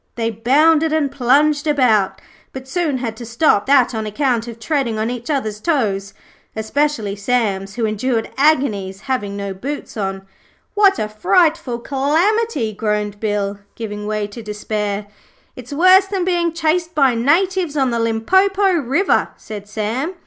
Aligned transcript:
They 0.15 0.31
bounded 0.31 0.91
and 0.91 1.11
plunged 1.11 1.67
about, 1.67 2.21
but 2.53 2.67
soon 2.67 2.97
had 2.97 3.15
to 3.17 3.23
stop 3.23 3.67
that 3.67 3.93
on 3.93 4.07
account 4.07 4.47
of 4.47 4.57
treading 4.59 4.97
on 4.97 5.11
each 5.11 5.29
other's 5.29 5.59
toes 5.59 6.15
especially 6.55 7.15
Sam's, 7.15 7.75
who 7.75 7.85
endured 7.85 8.31
agonies, 8.35 9.01
having 9.01 9.37
no 9.37 9.53
boots 9.53 9.95
on. 9.95 10.23
'What 10.73 10.97
a 10.97 11.07
frightful 11.07 11.77
calamity,' 11.77 12.73
groaned 12.73 13.19
Bill 13.19 13.59
giving 13.75 14.07
way 14.07 14.25
to 14.25 14.41
despair. 14.41 15.05
'It's 15.55 15.71
worse 15.71 16.07
than 16.07 16.25
being 16.25 16.51
chased 16.51 16.95
by 16.95 17.13
natives 17.13 17.77
on 17.77 17.91
the 17.91 17.99
Limpopo 17.99 18.71
River,' 18.73 19.27
said 19.37 19.67
Sam. 19.69 20.15